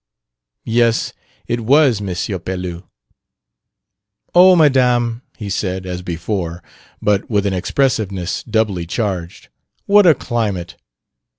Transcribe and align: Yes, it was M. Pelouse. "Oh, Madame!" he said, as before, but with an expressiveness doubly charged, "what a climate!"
Yes, 0.65 1.13
it 1.45 1.59
was 1.61 2.01
M. 2.01 2.07
Pelouse. 2.39 2.81
"Oh, 4.33 4.55
Madame!" 4.55 5.21
he 5.37 5.47
said, 5.47 5.85
as 5.85 6.01
before, 6.01 6.63
but 7.03 7.29
with 7.29 7.45
an 7.45 7.53
expressiveness 7.53 8.41
doubly 8.41 8.87
charged, 8.87 9.49
"what 9.85 10.07
a 10.07 10.15
climate!" 10.15 10.75